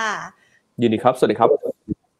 [0.81, 1.68] ยินดีครับ สวัสดีครับ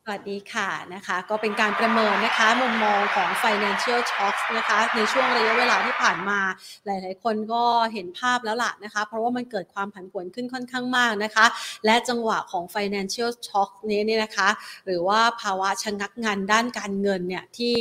[0.09, 6.39] วัสดีค่ะนะคะ ก็เป็นการประเมินนะคะมุมมองของ financial shocks นะคะ ในช่วงระยะเวลาที่ผ่านมา
[6.85, 11.45] หลาย ๆ คนก็เห็นภาพแล้วล่ะนะคะ เพราะว่ามันเกิดความผันผวนขึ้นค่อนข้างมากนะคะ
[11.85, 14.49] และจังหวะของ financial shock นี้เนี่ยนะคะ
[14.85, 17.75] หรือว่าภาวะชะงักงานด้านการเงินเนี่ยที่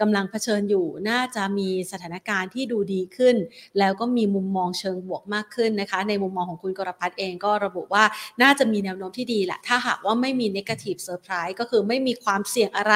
[0.00, 3.36] กำลังเผชิญอยู่น่าจะมีสถานการณ์ที่ดูดีขึ้น
[3.78, 8.04] แล้วก็มีมุมมองเชิงบวกมากขึ้นนะคะ ในมุมมองของคุณกรพัฒน์เองก็ระบุว่า
[8.42, 12.94] น่าจะมีแนวโน้มที่ดีแหละถ้าหากว่าไม่มี negative surprise ก็คือไม่มีความเสี่ยงอะไร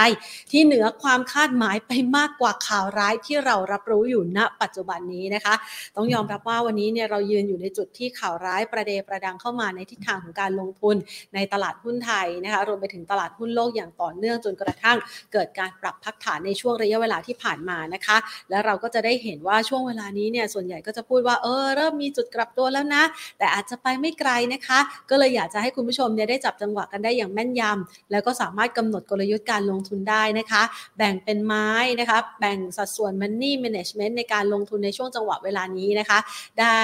[0.51, 5.55] ที่เหนือความคาดหมายไปมากกว่าข่าวร้ายที่เรารับรู้อยู่ณ ปัจจุบันนี้นะคะ
[5.97, 10.97] ต้องยอมรับว่าวันนี้เนี่ยเรายืนอยู่ในจุดที่ข่าวร้ายประเดประดังเข้ามาในทิศทางของการลงทุน
[11.35, 14.97] ในตลาดหุ้นไทยนะคะรวมไปถึงตลาดหุ้นโลกอย่างต่อเนื่องจนกระทั่ง
[15.33, 18.17] เกิดการปรับพักฐานในช่วงระยะเวลาที่ผ่านมานะคะ
[18.51, 23.03] และเราก็จะได้เห็นว่าช่วงเวลานี้เนี่ยส่วนใหญ่ก็จะพูดว่าเออเริ่มมีจุดกลับตัวแล้วนะ
[23.39, 24.79] แต่อาจจะไปไม่ไกลนะคะ
[25.11, 30.63] ก็เลยอยากจะให้คุณผู้ชมเนี่ยได้จับจังหวะกันได้อย่างแม่นยำแล้วก็สาามารถกำหนดกลยุทธ์การลงทุนได้นะคะ
[30.97, 31.69] แบ่งเป็นไม้
[32.01, 36.19] นะคะ แบ่งสัดส่วน money management ในการลงทุนในช่วงจังหวะเวลานี้นะคะ
[36.61, 36.81] ได้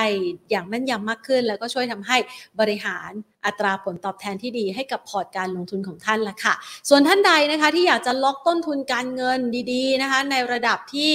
[0.50, 2.16] อย่างแม่นยำมากขึ้น แล้วก็ช่วยทำให้
[2.60, 3.10] บริหาร
[3.46, 6.54] อัตราผลตอบแทนที่ดีให้กับพอร์ตการลงทุนของท่านละค่ะ
[6.88, 9.40] ส่วนท่านใดนะคะที่อยากจะล็อกต้นทุนการเงิน
[9.72, 11.12] ดีๆนะคะ ในระดับที่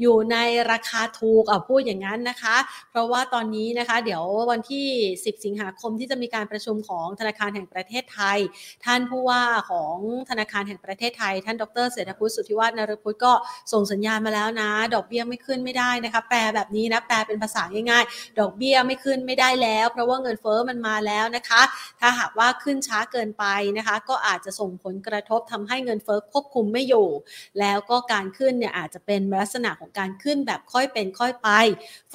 [0.00, 0.36] อยู่ใน
[0.70, 2.56] ราคาถูกอะพูดอย่างนั้นนะคะ
[2.90, 8.38] เพราะว่าตอนนี้นะคะเดี๋ยววันที่ 10 สิงหาคมที่จะมีการประชุมของธนาคารแห่งประเทศไทย
[8.84, 9.96] ท่านผู้ว่าของ
[10.30, 13.32] ธนาคารแห่งประเทศไทย ท่านดรเศรษฐพุทธสุทธิวัฒนรพุทธก็
[13.72, 21.62] ส่งสัญญาณมาแล้วนะ ดอกเบี้ยไม่ขึ้นไม่ได้นะคะ แปลแบบนี้นะแปลเป็นภาษาง่ายๆ ดอกเบี้ยไม่ขึ้นไม่ได้แล้ว เพราะว่าเงินเฟ้อมันมาแล้วนะคะ
[22.00, 23.44] ถ้าหากว่าขึ้นช้าเกินไป
[23.76, 27.08] นะคะ ก็อาจจะส่งผลกระทบทำให้เงินเฟ้อควบคุมไม่อยู่
[27.60, 31.48] แล้วก็การขึ้นเนี่ยอาจจะเป็นลักษณะของการขึ้นแบบค่อยเป็นค่อยไป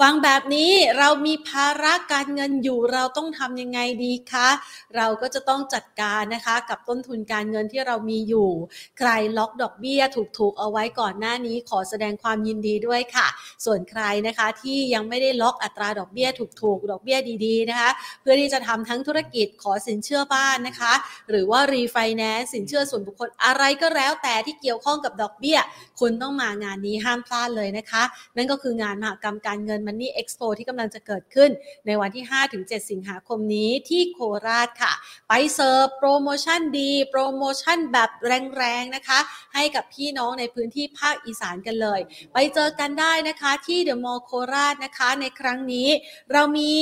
[0.00, 4.48] ฟังแบบนี้เรามีภาระการเงินอยู่เราต้องทำยังไงดีคะ
[4.96, 8.50] เราก็จะต้องจัดการนะคะกับต้นทุนการเงินที่เรามีอยู่
[8.98, 10.02] ใครล็อกดอกเบี้ย
[10.38, 13.26] ถูกๆเอาไว้ก่อนหน้านี้ขอแสดงความยินดีด้วยค่ะ
[13.64, 16.28] ส่วนใครนะคะที่ยังไม่ได้ล็อกอัตราดอกเบี้ย
[16.62, 20.92] ถูกๆ ดอกเบี้ยดีๆนะคะ เพื่อที่จะทำทั้งธุรกิจกิจขอสินเชื่อบ้านนะคะ
[21.30, 25.58] หรือว่ารีไฟแนนซ์สินเชื่อส่วนบุคคลอะไรก็แล้วแต่ที่เกี่ยวข้องกับดอกเบี้ย
[26.00, 28.02] คุณต้องมางานนี้ห้ามพลาดเลยนะคะ
[28.36, 31.50] นั่นก็คืองานมหกรรมการเงิน Money Expo ที่กำลังจะเกิดขึ้น
[31.86, 34.92] ในวันที่ 5-7 สิงหาคมนี้ที่โคราชค่ะ
[35.28, 38.10] ไปเสิร์ฟโปรโมชั่นดี โปรโมชั่นแบบ
[38.56, 39.18] แรงๆนะคะ
[39.54, 42.00] ให้กับพี่น้องในพื้นที่ภาคอีสานกันเลย
[42.32, 45.88] ไปเจอกันได้นะคะที่เดอะมอลล์โคราชนะคะ ในครั้งนี้
[46.32, 46.74] เรามี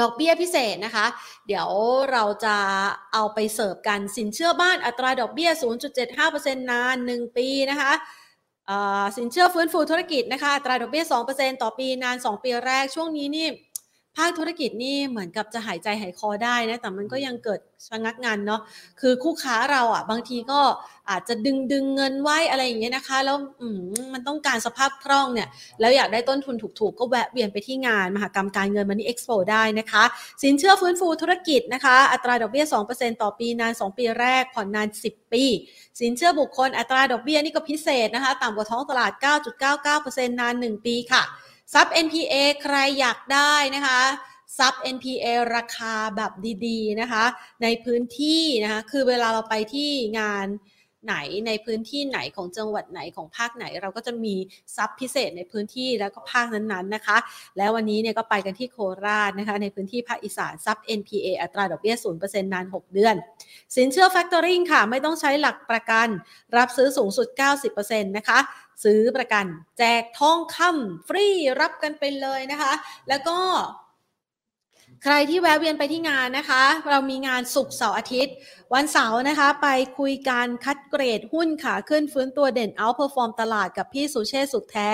[0.00, 1.06] ดอกเบี้ยพิเศษนะคะ
[1.46, 1.68] เดี๋ยว
[2.12, 2.56] เราจะ
[3.12, 5.50] เอาไปเสิร์ฟกันสินเชื่อบ้านอัตราดอกเบี้ย
[6.10, 7.92] 0.75%นาน 1 ปีนะคะ
[9.16, 13.48] สินเชื่อฟื้นฟูธุรกิจนะคะอัตราดอกเบี้ย 2%ต่อปีนาน 2 ปีแรกช่วงนี้นี่
[14.16, 18.60] ภาคธุรกิจนี่เหมือนกับจะหายใจหายคอได้นะ แต่มันก็ยังเกิดชะงักงานเนาะ
[19.00, 20.60] คือคู่ค้าเราอะ บางทีก็
[21.10, 23.80] อาจจะดึงดึงเงินไว้อะไรอย่างเงี้ยนะคะ แล้วอืม
[24.14, 25.48] มันต้องการสภาพคล่องเนี่ย
[25.80, 30.04] แล้วอยากได้ต้นทุนถูกๆ ก็แวะเวียนไปที่งาน มหกรรมการเงินมันนี่เอ็กซ์โปได้นะคะ
[30.42, 35.44] สินเชื่อฟื้นฟูธุรกิจนะคะ อัตราดอกเบี้ย 2%ต่อปีนาน 2 ปีแรก ผ่อนนาน 10 ปี
[36.00, 39.12] สินเชื่อบุคคลอัตราดอกเบี้ยนี่ก็พิเศษนะคะ ต่ำกว่าท้องตลาด
[39.76, 41.24] 9.99%นาน 1 ปีค่ะ
[41.72, 44.02] ซับ NPA ใครอยากได้นะคะ
[44.58, 45.26] ซับ NPA
[45.56, 46.32] ราคาแบบ
[46.66, 47.24] ดีๆนะคะ
[47.62, 50.46] ในพื้นที่นะคะ คือเวลาเราไปที่งาน
[51.06, 51.16] ไหน
[51.46, 54.34] ในพื้นที่ไหนของจังหวัดไหนของภาคไหน เราก็จะมี
[54.76, 57.16] ซับพิเศษในพื้นที่แล้วก็ภาคนั้นๆนะคะ
[57.56, 63.14] แล้ววันนี้เนี่ยก็ไปกันที่โคราชนะคะ ในพื้นที่ภาคอีสานซับ NPA อัตราดอกเบี้ย0%นาน 6 เดือน
[63.76, 66.08] สินเชื่อ Factoring ค่ะ ไม่ต้องใช้หลักประกัน
[66.56, 67.28] รับซื้อสูงสุด
[67.68, 68.38] 90%นะคะ
[68.84, 69.46] ซื้อประกัน
[69.78, 71.26] แจกทองคำฟรี
[71.60, 72.72] รับกันไปเลยนะคะ
[73.08, 73.38] แล้วก็
[75.04, 78.34] ใครที่แวะเวียนไปที่งานนะคะ เรามีงานศุกร์เสาร์อาทิตย์
[78.74, 84.90] วันเสาร์นะคะ ไปคุยการคัดเกรดหุ้นขาขึ้นฟื้นตัวเด่น out perform ตลาดกับพี่สุเชษสุขแท้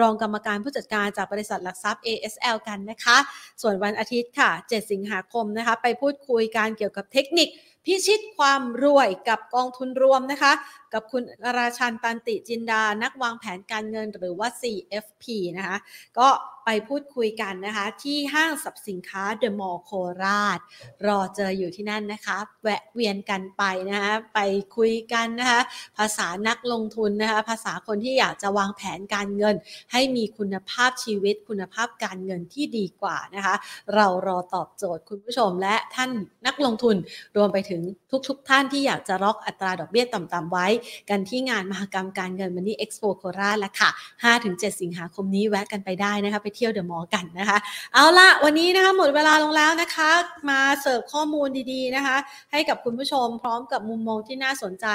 [0.00, 3.16] รองกรรมการผู้จัดการจากบริษัทหลักทรัพย์ ASL กันนะคะ
[3.62, 7.48] ส่วนวันอาทิตย์ค่ะ 7 สิงหาคมนะคะ ไปพูดคุยการเกี่ยวกับเทคนิค
[7.84, 10.52] พิชิตความรวยกับกองทุนรวมนะคะ
[10.94, 11.22] กับคุณ
[11.58, 15.24] ราชันตันติจินดา นักวางแผนการเงินหรือว่า CFP
[15.56, 15.76] นะคะ
[16.18, 16.28] ก็
[16.64, 19.90] ไปพูดคุยกันนะคะ ที่ห้างสรรพสินค้าเดอะมอลล์โค
[20.24, 20.58] ราช
[21.06, 24.38] รอเจออยู่ที่นั่นนะคะ แวะเวียนกันไปนะคะไป
[24.76, 25.60] คุยกันนะคะ
[25.98, 29.56] ภาษานักลงทุนนะคะ ภาษาคนที่อยากจะวางแผนการเงิน
[29.92, 33.54] ให้มีคุณภาพชีวิต คุณภาพการเงินที่ดีกว่านะคะ
[33.94, 36.10] เรารอตอบโจทย์คุณผู้ชมและท่าน
[36.46, 36.96] นักลงทุน
[37.36, 37.80] รวมไปถึง
[38.28, 40.66] ทุกๆทท่านที่อยากจะล็อกอัตราดอกเบี้ยต่ำๆไว้
[41.10, 43.90] กันที่งานมหกรรมการเงินมันนี่เอ็กซ์โปโคราชแล้วค่ะ
[44.34, 47.58] 5-7 สิงหาคมนี้แวะกันไปได้นะคะ ไปเที่ยวเดอะมอลล์กันนะคะ
[47.94, 50.10] เอาละวันนี้นะคะหมดเวลาลงแล้วนะคะ
[50.50, 52.16] มาเสิร์ฟข้อมูลดีๆนะคะ
[52.52, 54.86] ให้กับคุณผู้ชมพร้อมกับมุมมองที่น่าสนใจ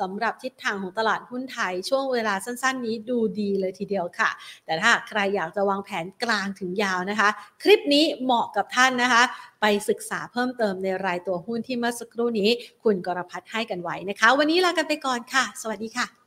[0.00, 4.30] สำหรับทิศทางของตลาดหุ้นไทย ช่วงเวลาสั้นๆ นี้ดูดีเลยทีเดียวค่ะ
[4.64, 7.28] แต่ถ้าใครอยากจะวางแผนกลางถึงยาวนะคะ
[7.62, 9.22] คลิปนี้เหมาะกับท่านนะคะ
[9.60, 12.50] ไปศึกษาเพิ่มเติมในรายตัวหุ้นที่เมื่อสักครู่นี้
[12.84, 16.19] คุณกรพัฒน์ให้กันไว้นะคะ วันนี้ลากันไปก่อนค่ะ สวัสดีค่ะ